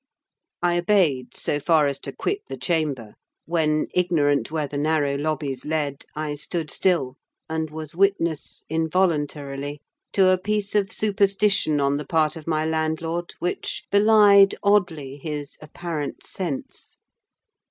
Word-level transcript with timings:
I 0.63 0.79
obeyed, 0.79 1.37
so 1.37 1.59
far 1.59 1.85
as 1.85 1.99
to 1.99 2.11
quit 2.11 2.41
the 2.47 2.57
chamber; 2.57 3.13
when, 3.45 3.85
ignorant 3.93 4.49
where 4.49 4.65
the 4.65 4.79
narrow 4.79 5.15
lobbies 5.15 5.63
led, 5.63 6.05
I 6.15 6.33
stood 6.33 6.71
still, 6.71 7.17
and 7.47 7.69
was 7.69 7.93
witness, 7.95 8.63
involuntarily, 8.67 9.79
to 10.13 10.29
a 10.29 10.39
piece 10.39 10.73
of 10.73 10.91
superstition 10.91 11.79
on 11.79 11.97
the 11.97 12.05
part 12.07 12.35
of 12.35 12.47
my 12.47 12.65
landlord 12.65 13.35
which 13.37 13.83
belied, 13.91 14.55
oddly, 14.63 15.17
his 15.17 15.55
apparent 15.61 16.25
sense. 16.25 16.97